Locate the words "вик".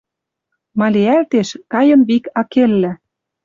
2.07-2.25